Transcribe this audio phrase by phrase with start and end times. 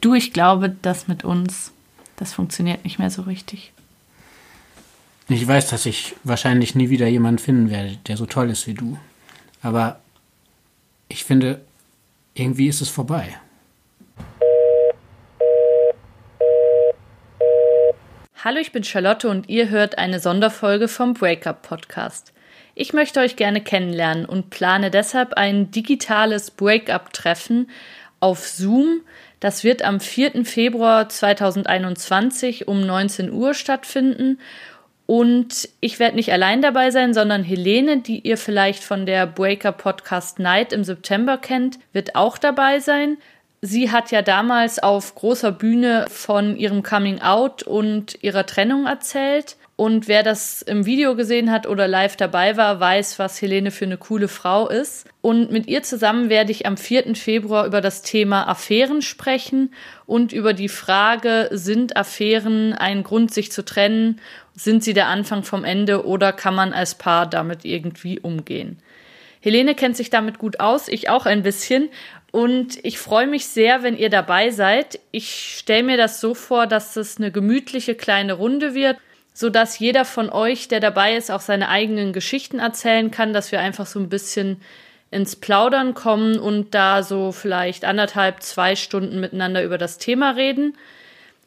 [0.00, 1.72] Du, ich glaube, das mit uns,
[2.16, 3.72] das funktioniert nicht mehr so richtig.
[5.28, 8.74] Ich weiß, dass ich wahrscheinlich nie wieder jemanden finden werde, der so toll ist wie
[8.74, 8.98] du.
[9.62, 10.00] Aber
[11.08, 11.60] ich finde,
[12.32, 13.38] irgendwie ist es vorbei.
[18.42, 22.32] Hallo, ich bin Charlotte und ihr hört eine Sonderfolge vom Breakup Podcast.
[22.74, 27.68] Ich möchte euch gerne kennenlernen und plane deshalb ein digitales Breakup-Treffen
[28.20, 29.02] auf Zoom.
[29.40, 30.44] Das wird am 4.
[30.44, 34.38] Februar 2021 um 19 Uhr stattfinden
[35.06, 39.72] und ich werde nicht allein dabei sein, sondern Helene, die ihr vielleicht von der Breaker
[39.72, 43.16] Podcast Night im September kennt, wird auch dabei sein.
[43.60, 49.56] Sie hat ja damals auf großer Bühne von ihrem Coming Out und ihrer Trennung erzählt.
[49.80, 53.86] Und wer das im Video gesehen hat oder live dabei war, weiß, was Helene für
[53.86, 55.06] eine coole Frau ist.
[55.22, 57.14] Und mit ihr zusammen werde ich am 4.
[57.14, 59.72] Februar über das Thema Affären sprechen
[60.04, 64.20] und über die Frage, sind Affären ein Grund, sich zu trennen
[64.54, 68.76] sind sie der Anfang vom Ende oder kann man als Paar damit irgendwie umgehen?
[69.40, 71.88] Helene kennt sich damit gut aus, ich auch ein bisschen.
[72.32, 75.00] Und ich freue mich sehr, wenn ihr dabei seid.
[75.10, 78.98] Ich stelle mir das so vor, dass es eine gemütliche kleine Runde wird,
[79.32, 83.60] sodass jeder von euch, der dabei ist, auch seine eigenen Geschichten erzählen kann, dass wir
[83.60, 84.60] einfach so ein bisschen
[85.10, 90.76] ins Plaudern kommen und da so vielleicht anderthalb, zwei Stunden miteinander über das Thema reden.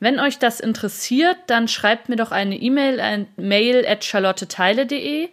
[0.00, 5.28] Wenn euch das interessiert, dann schreibt mir doch eine E-Mail an mail at charlotteteile.de.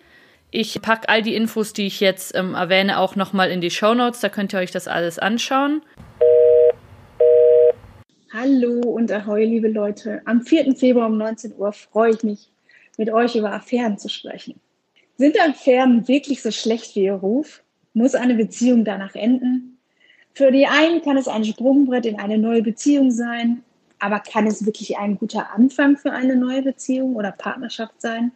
[0.51, 3.95] Ich packe all die Infos, die ich jetzt ähm, erwähne, auch nochmal in die Show
[3.95, 4.19] Notes.
[4.19, 5.81] Da könnt ihr euch das alles anschauen.
[8.31, 10.21] Hallo und ahoi, liebe Leute.
[10.25, 10.75] Am 4.
[10.75, 12.51] Februar um 19 Uhr freue ich mich,
[12.95, 14.59] mit euch über Affären zu sprechen.
[15.17, 17.63] Sind Affären wirklich so schlecht wie ihr Ruf?
[17.95, 19.79] Muss eine Beziehung danach enden?
[20.35, 23.63] Für die einen kann es ein Sprungbrett in eine neue Beziehung sein,
[23.97, 28.31] aber kann es wirklich ein guter Anfang für eine neue Beziehung oder Partnerschaft sein?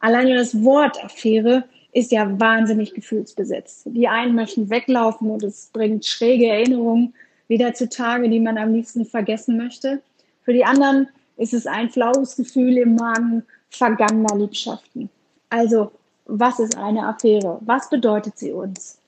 [0.00, 1.62] Alleine das Wort Affäre
[1.92, 3.86] ist ja wahnsinnig gefühlsbesetzt.
[3.86, 7.14] Die einen möchten weglaufen und es bringt schräge Erinnerungen
[7.48, 10.02] wieder zutage, die man am liebsten vergessen möchte.
[10.42, 15.10] Für die anderen ist es ein flaues Gefühl im Magen vergangener Liebschaften.
[15.50, 15.92] Also,
[16.26, 17.58] was ist eine Affäre?
[17.62, 18.98] Was bedeutet sie uns?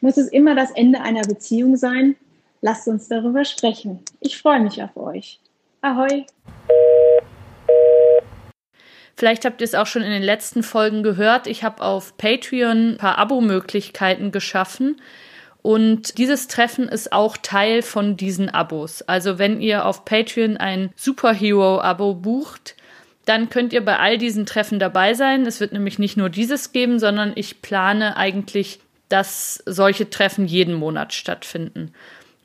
[0.00, 2.16] Muss es immer das Ende einer Beziehung sein?
[2.60, 4.00] Lasst uns darüber sprechen.
[4.20, 5.40] Ich freue mich auf euch.
[5.80, 6.26] Ahoi!
[9.16, 11.46] Vielleicht habt ihr es auch schon in den letzten Folgen gehört.
[11.46, 15.00] Ich habe auf Patreon ein paar Abo-Möglichkeiten geschaffen.
[15.62, 19.02] Und dieses Treffen ist auch Teil von diesen Abos.
[19.02, 22.76] Also wenn ihr auf Patreon ein Superhero-Abo bucht,
[23.26, 25.44] dann könnt ihr bei all diesen Treffen dabei sein.
[25.46, 30.74] Es wird nämlich nicht nur dieses geben, sondern ich plane eigentlich, dass solche Treffen jeden
[30.74, 31.92] Monat stattfinden.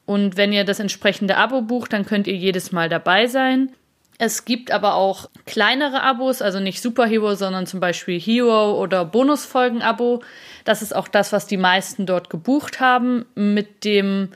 [0.06, 3.72] Und wenn ihr das entsprechende Abo bucht, dann könnt ihr jedes Mal dabei sein.
[4.18, 10.24] Es gibt aber auch kleinere Abos, also nicht Superhero, sondern zum Beispiel Hero oder Bonusfolgen-Abo.
[10.64, 13.26] Das ist auch das, was die meisten dort gebucht haben.
[13.36, 14.30] Mit dem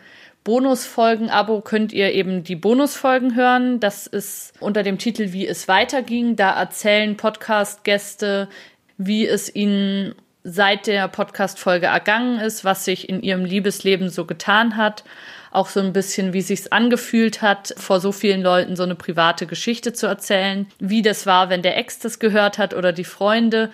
[0.44, 3.80] Bonusfolgen-Abo könnt ihr eben die Bonusfolgen hören.
[3.80, 6.36] Das ist unter dem Titel Wie es weiterging.
[6.36, 8.50] Da erzählen Podcast-Gäste,
[8.98, 10.14] wie es ihnen
[10.44, 15.06] seit der Podcast-Folge ergangen ist, was sich in ihrem Liebesleben so getan hat
[15.52, 19.48] auch so ein bisschen, wie sich's angefühlt hat, vor so vielen Leuten so eine private
[19.48, 23.72] Geschichte zu erzählen, wie das war, wenn der Ex das gehört hat oder die Freunde.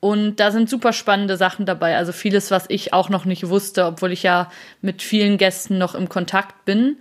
[0.00, 1.96] Und da sind super spannende Sachen dabei.
[1.96, 4.50] Also vieles, was ich auch noch nicht wusste, obwohl ich ja
[4.82, 6.98] mit vielen Gästen noch im Kontakt bin.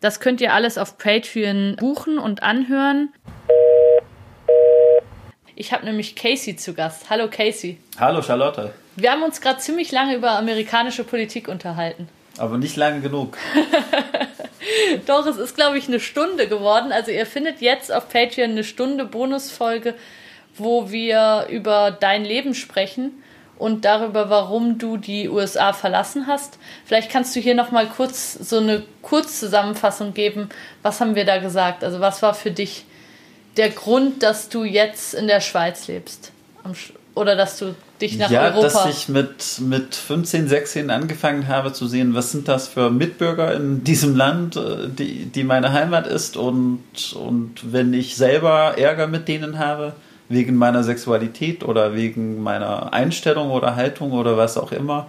[0.00, 3.12] Das könnt ihr alles auf Patreon buchen und anhören.
[5.56, 7.10] Ich habe nämlich Casey zu Gast.
[7.10, 7.78] Hallo Casey.
[7.98, 8.72] Hallo Charlotte.
[8.96, 12.08] Wir haben uns gerade ziemlich lange über amerikanische Politik unterhalten.
[12.38, 13.36] Aber nicht lange genug.
[15.06, 16.92] Doch, es ist, glaube ich, eine Stunde geworden.
[16.92, 19.94] Also ihr findet jetzt auf Patreon eine Stunde Bonusfolge,
[20.56, 23.12] wo wir über dein Leben sprechen
[23.58, 26.58] und darüber, warum du die USA verlassen hast.
[26.84, 30.48] Vielleicht kannst du hier noch mal kurz so eine Kurzzusammenfassung geben.
[30.82, 31.84] Was haben wir da gesagt?
[31.84, 32.84] Also was war für dich
[33.56, 36.32] der Grund, dass du jetzt in der Schweiz lebst?
[37.14, 38.62] Oder dass du dich nach ja, Europa...
[38.62, 43.54] dass ich mit, mit 15, 16 angefangen habe zu sehen, was sind das für Mitbürger
[43.54, 46.82] in diesem Land, äh, die, die meine Heimat ist und,
[47.14, 49.92] und wenn ich selber Ärger mit denen habe,
[50.28, 55.06] wegen meiner Sexualität oder wegen meiner Einstellung oder Haltung oder was auch immer,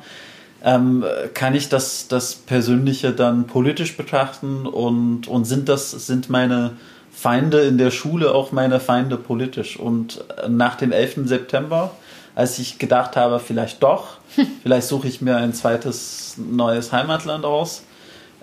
[0.64, 1.04] ähm,
[1.34, 6.72] kann ich das, das Persönliche dann politisch betrachten und, und sind das, sind meine
[7.16, 9.78] Feinde in der Schule auch meine Feinde politisch.
[9.78, 11.22] Und nach dem 11.
[11.26, 11.92] September,
[12.36, 14.18] als ich gedacht habe, vielleicht doch,
[14.64, 17.84] vielleicht suche ich mir ein zweites neues Heimatland aus,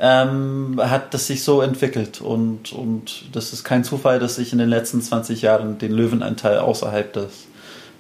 [0.01, 2.21] ähm, hat das sich so entwickelt.
[2.21, 6.59] Und, und das ist kein Zufall, dass ich in den letzten 20 Jahren den Löwenanteil
[6.59, 7.47] außerhalb des,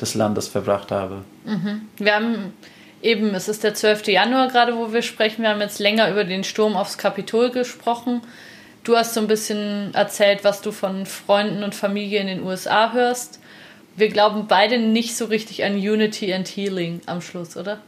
[0.00, 1.18] des Landes verbracht habe.
[1.44, 1.82] Mhm.
[1.98, 2.54] Wir haben
[3.02, 4.08] eben, es ist der 12.
[4.08, 5.42] Januar gerade, wo wir sprechen.
[5.42, 8.22] Wir haben jetzt länger über den Sturm aufs Kapitol gesprochen.
[8.84, 12.92] Du hast so ein bisschen erzählt, was du von Freunden und Familie in den USA
[12.92, 13.38] hörst.
[13.96, 17.78] Wir glauben beide nicht so richtig an Unity and Healing am Schluss, oder?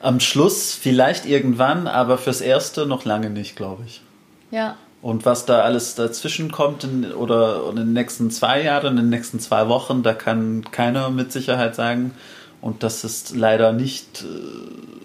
[0.00, 4.02] Am Schluss vielleicht irgendwann, aber fürs Erste noch lange nicht, glaube ich.
[4.50, 4.76] Ja.
[5.02, 9.08] Und was da alles dazwischen kommt in, oder in den nächsten zwei Jahren, in den
[9.08, 12.12] nächsten zwei Wochen, da kann keiner mit Sicherheit sagen.
[12.60, 14.26] Und das ist leider nicht äh,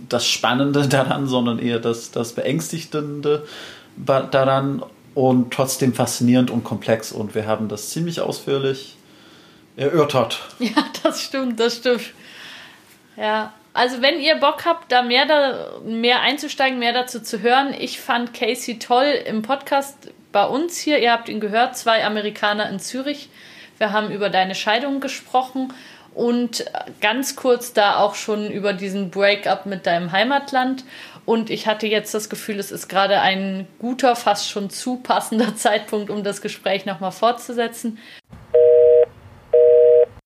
[0.09, 3.45] das Spannende daran, sondern eher das, das Beängstigende
[3.97, 4.83] daran
[5.13, 7.11] und trotzdem faszinierend und komplex.
[7.11, 8.95] Und wir haben das ziemlich ausführlich
[9.75, 10.39] erörtert.
[10.59, 12.13] Ja, das stimmt, das stimmt.
[13.17, 17.73] Ja, also wenn ihr Bock habt, da mehr, da mehr einzusteigen, mehr dazu zu hören,
[17.77, 20.99] ich fand Casey toll im Podcast bei uns hier.
[20.99, 23.29] Ihr habt ihn gehört, zwei Amerikaner in Zürich.
[23.77, 25.73] Wir haben über deine Scheidung gesprochen
[26.13, 26.65] und
[26.99, 30.83] ganz kurz da auch schon über diesen Breakup mit deinem Heimatland.
[31.25, 35.55] Und ich hatte jetzt das Gefühl, es ist gerade ein guter, fast schon zu passender
[35.55, 37.99] Zeitpunkt, um das Gespräch nochmal fortzusetzen.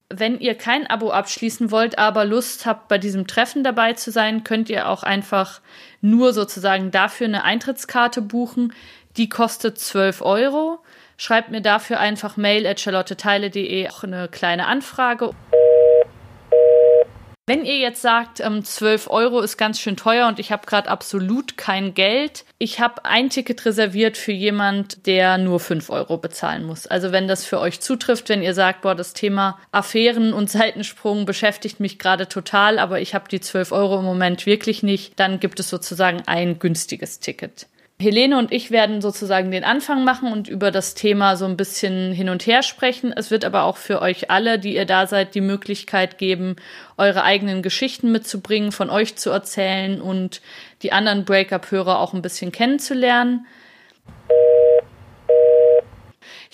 [0.10, 4.44] Wenn ihr kein Abo abschließen wollt, aber Lust habt, bei diesem Treffen dabei zu sein,
[4.44, 5.62] könnt ihr auch einfach
[6.00, 8.74] nur sozusagen dafür eine Eintrittskarte buchen.
[9.18, 10.80] Die kostet 12 Euro.
[11.18, 15.32] Schreibt mir dafür einfach mail at charlotteteile.de auch eine kleine Anfrage.
[17.48, 20.90] Wenn ihr jetzt sagt, ähm, 12 Euro ist ganz schön teuer und ich habe gerade
[20.90, 26.64] absolut kein Geld, ich habe ein Ticket reserviert für jemand, der nur 5 Euro bezahlen
[26.66, 26.88] muss.
[26.88, 31.28] Also wenn das für euch zutrifft, wenn ihr sagt, boah, das Thema Affären und Seitensprung
[31.28, 35.40] beschäftigt mich gerade total, aber ich habe die 12 Euro im Moment wirklich nicht, dann
[35.40, 37.68] gibt es sozusagen ein günstiges Ticket.
[37.98, 42.12] Helene und ich werden sozusagen den Anfang machen und über das Thema so ein bisschen
[42.12, 43.14] hin und her sprechen.
[43.16, 46.58] Es wird aber auch für euch alle, die ihr da seid, die Möglichkeit geben,
[46.98, 50.42] eure eigenen Geschichten mitzubringen, von euch zu erzählen und
[50.82, 53.48] die anderen Breakup-Hörer auch ein bisschen kennenzulernen.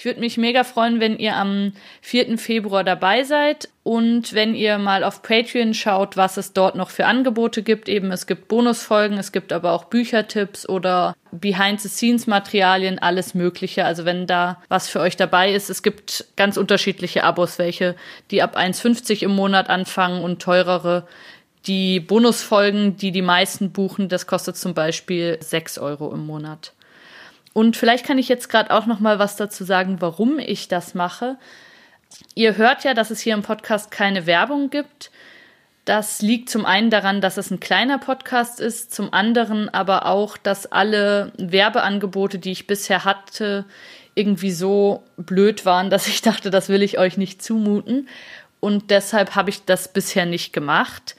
[0.01, 2.39] Ich würde mich mega freuen, wenn ihr am 4.
[2.39, 7.06] Februar dabei seid und wenn ihr mal auf Patreon schaut, was es dort noch für
[7.06, 7.88] Angebote gibt.
[7.88, 13.86] Eben, es gibt Bonusfolgen, es gibt aber auch Büchertipps oder Behind-the-Scenes-Materialien, alles Mögliche.
[13.86, 17.95] Also wenn da was für euch dabei ist, es gibt ganz unterschiedliche Abos, welche
[18.31, 21.06] die ab 1,50 im Monat anfangen und teurere.
[21.68, 26.74] Die Bonusfolgen, die die meisten buchen, das kostet zum Beispiel 6 Euro im Monat.
[27.53, 30.94] Und vielleicht kann ich jetzt gerade auch noch mal was dazu sagen, warum ich das
[30.94, 31.38] mache.
[32.36, 35.12] Ihr hört ja, dass es hier im Podcast keine Werbung gibt.
[35.86, 40.38] Das liegt zum einen daran, dass es ein kleiner Podcast ist, zum anderen aber auch,
[40.38, 43.65] dass alle Werbeangebote, die ich bisher hatte,
[44.13, 48.07] irgendwie so blöd waren, dass ich dachte, das will ich euch nicht zumuten.
[48.59, 51.15] Und deshalb habe ich das bisher nicht gemacht.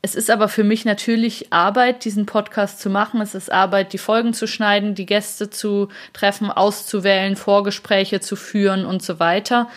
[0.00, 3.20] Es ist aber für mich natürlich Arbeit, diesen Podcast zu machen.
[3.20, 8.84] Es ist Arbeit, die Folgen zu schneiden, die Gäste zu treffen, auszuwählen, Vorgespräche zu führen
[8.84, 9.68] und so weiter.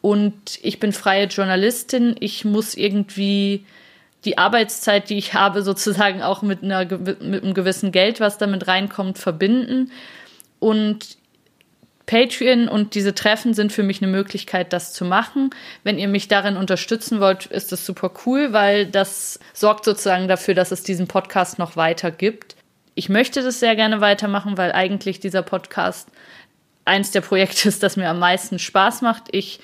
[0.00, 2.16] Und ich bin freie Journalistin.
[2.18, 3.64] Ich muss irgendwie
[4.24, 8.66] die Arbeitszeit, die ich habe, sozusagen auch mit, einer, mit einem gewissen Geld, was damit
[8.66, 9.92] reinkommt, verbinden.
[10.58, 11.17] Und
[12.08, 15.50] Patreon und diese Treffen sind für mich eine Möglichkeit, das zu machen.
[15.84, 20.54] Wenn ihr mich darin unterstützen wollt, ist das super cool, weil das sorgt sozusagen dafür,
[20.54, 22.56] dass es diesen Podcast noch weiter gibt.
[22.94, 26.08] Ich möchte das sehr gerne weitermachen, weil eigentlich dieser Podcast
[26.86, 29.24] eins der Projekte ist, das mir am meisten Spaß macht.
[29.30, 29.60] Ich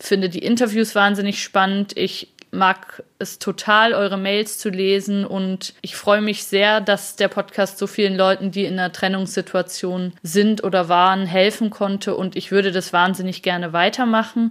[0.00, 1.96] finde die Interviews wahnsinnig spannend.
[1.96, 7.28] Ich mag es total, eure Mails zu lesen und ich freue mich sehr, dass der
[7.28, 12.50] Podcast so vielen Leuten, die in einer Trennungssituation sind oder waren, helfen konnte und ich
[12.50, 14.50] würde das wahnsinnig gerne weitermachen.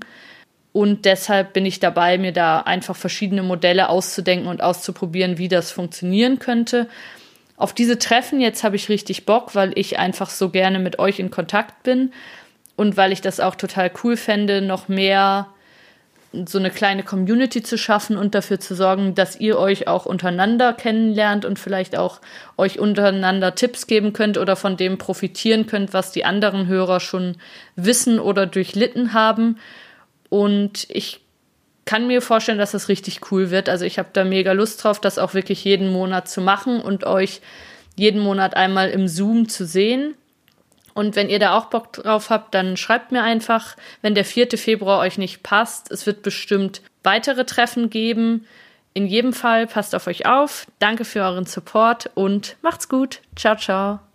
[0.72, 5.72] Und deshalb bin ich dabei, mir da einfach verschiedene Modelle auszudenken und auszuprobieren, wie das
[5.72, 6.90] funktionieren könnte.
[7.58, 11.20] Auf diese Treffen jetzt habe ich richtig Bock, weil ich einfach so gerne mit euch
[11.20, 12.12] in Kontakt bin
[12.76, 15.53] und weil ich das auch total cool fände, noch mehr
[16.48, 20.74] so eine kleine Community zu schaffen und dafür zu sorgen, dass ihr euch auch untereinander
[20.74, 22.22] kennenlernt und vielleicht auch
[22.58, 27.38] euch untereinander Tipps geben könnt oder von dem profitieren könnt, was die anderen Hörer schon
[27.76, 29.58] wissen oder durchlitten haben.
[30.30, 31.22] Und ich
[31.86, 33.70] kann mir vorstellen, dass das richtig cool wird.
[33.70, 37.06] Also ich habe da mega Lust drauf, das auch wirklich jeden Monat zu machen und
[37.06, 37.42] euch
[37.96, 40.16] jeden Monat einmal im Zoom zu sehen.
[40.94, 44.58] Und wenn ihr da auch Bock drauf habt, dann schreibt mir einfach, wenn der 4.
[44.58, 45.92] Februar euch nicht passt.
[45.92, 48.46] Es wird bestimmt weitere Treffen geben.
[48.94, 50.68] In jedem Fall passt auf euch auf.
[50.80, 53.22] Danke für euren Support und macht's gut.
[53.36, 54.13] Ciao, ciao.